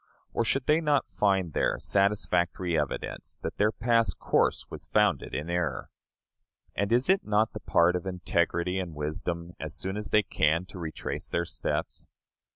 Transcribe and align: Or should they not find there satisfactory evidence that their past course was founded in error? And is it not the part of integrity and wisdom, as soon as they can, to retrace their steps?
Or 0.33 0.43
should 0.43 0.65
they 0.65 0.81
not 0.81 1.11
find 1.11 1.53
there 1.53 1.77
satisfactory 1.77 2.75
evidence 2.75 3.37
that 3.43 3.57
their 3.57 3.71
past 3.71 4.17
course 4.17 4.65
was 4.67 4.87
founded 4.87 5.35
in 5.35 5.47
error? 5.47 5.91
And 6.75 6.91
is 6.91 7.07
it 7.07 7.23
not 7.23 7.53
the 7.53 7.59
part 7.59 7.95
of 7.95 8.07
integrity 8.07 8.79
and 8.79 8.95
wisdom, 8.95 9.51
as 9.59 9.75
soon 9.75 9.97
as 9.97 10.09
they 10.09 10.23
can, 10.23 10.65
to 10.69 10.79
retrace 10.79 11.27
their 11.29 11.45
steps? 11.45 12.07